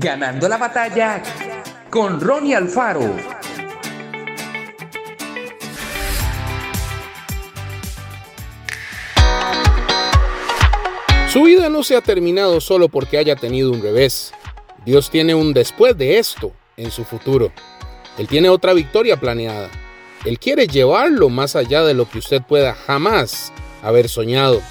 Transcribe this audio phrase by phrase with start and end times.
[0.00, 1.20] Ganando la batalla
[1.90, 3.16] con Ronnie Alfaro.
[11.32, 14.32] Su vida no se ha terminado solo porque haya tenido un revés.
[14.86, 17.50] Dios tiene un después de esto en su futuro.
[18.18, 19.68] Él tiene otra victoria planeada.
[20.24, 23.52] Él quiere llevarlo más allá de lo que usted pueda jamás
[23.82, 24.62] haber soñado.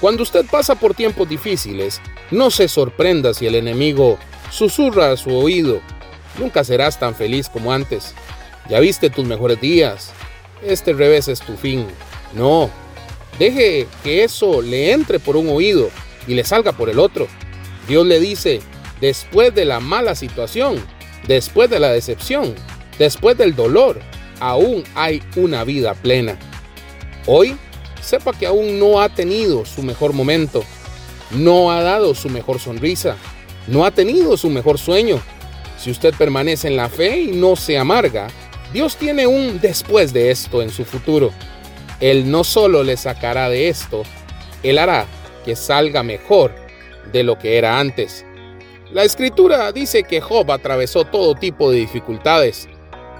[0.00, 2.00] Cuando usted pasa por tiempos difíciles,
[2.30, 4.18] no se sorprenda si el enemigo
[4.52, 5.80] susurra a su oído.
[6.38, 8.14] Nunca serás tan feliz como antes.
[8.68, 10.12] Ya viste tus mejores días.
[10.62, 11.86] Este revés es tu fin.
[12.34, 12.70] No.
[13.38, 15.90] Deje que eso le entre por un oído
[16.28, 17.26] y le salga por el otro.
[17.88, 18.60] Dios le dice,
[19.00, 20.76] después de la mala situación,
[21.26, 22.54] después de la decepción,
[22.98, 24.00] después del dolor,
[24.38, 26.38] aún hay una vida plena.
[27.26, 27.56] Hoy
[28.00, 30.62] sepa que aún no ha tenido su mejor momento,
[31.30, 33.16] no ha dado su mejor sonrisa,
[33.66, 35.20] no ha tenido su mejor sueño.
[35.78, 38.28] Si usted permanece en la fe y no se amarga,
[38.72, 41.30] Dios tiene un después de esto en su futuro.
[42.00, 44.02] Él no solo le sacará de esto,
[44.62, 45.06] Él hará
[45.44, 46.54] que salga mejor
[47.12, 48.24] de lo que era antes.
[48.92, 52.68] La escritura dice que Job atravesó todo tipo de dificultades.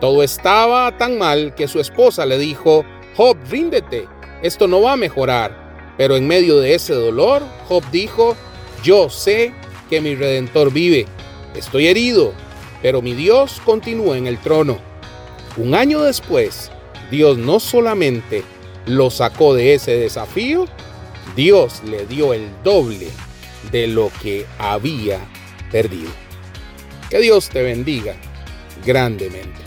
[0.00, 2.84] Todo estaba tan mal que su esposa le dijo,
[3.16, 4.06] Job, ríndete,
[4.42, 5.94] esto no va a mejorar.
[5.96, 8.36] Pero en medio de ese dolor, Job dijo,
[8.82, 9.52] yo sé
[9.88, 11.06] que mi redentor vive.
[11.54, 12.32] Estoy herido,
[12.82, 14.78] pero mi Dios continúa en el trono.
[15.56, 16.70] Un año después,
[17.10, 18.42] Dios no solamente
[18.86, 20.66] lo sacó de ese desafío,
[21.34, 23.08] Dios le dio el doble
[23.70, 25.18] de lo que había
[25.70, 26.10] perdido.
[27.10, 28.14] Que Dios te bendiga
[28.84, 29.60] grandemente.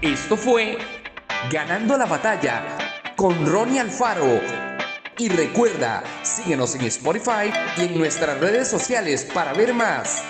[0.00, 0.76] Esto fue
[1.50, 2.62] Ganando la batalla
[3.16, 4.63] con Ronnie Alfaro.
[5.16, 10.22] Y recuerda, síguenos en Spotify y en nuestras redes sociales para ver más.